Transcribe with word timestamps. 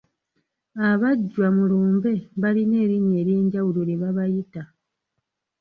Abajjwa 0.89 1.47
mu 1.55 1.63
lumbe 1.71 2.11
balina 2.41 2.75
erinnya 2.83 3.17
ery'enjawulo 3.23 3.81
lye 3.87 3.97
babayita. 4.01 4.63